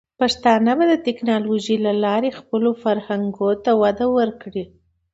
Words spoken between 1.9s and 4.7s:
لارې خپلو فرهنګونو ته وده ورکړي.